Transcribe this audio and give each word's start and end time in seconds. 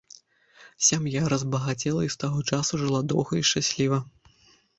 Сям'я 0.87 1.21
разбагацела 1.33 2.01
і 2.07 2.09
з 2.15 2.19
таго 2.25 2.39
часу 2.49 2.81
жыла 2.85 3.03
доўга 3.13 3.33
і 3.43 3.45
шчасліва. 3.53 4.03